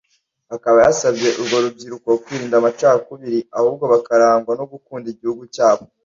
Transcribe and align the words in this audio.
Akaba 0.55 0.77
yasabye 0.85 1.29
urwo 1.39 1.57
rubyiruko 1.63 2.09
kwirinda 2.23 2.55
amacakubiri 2.61 3.39
ahubwo 3.57 3.83
bakarangwa 3.93 4.51
no 4.59 4.65
gukunda 4.71 5.07
igihugu 5.13 5.43
cyabo 5.55 5.83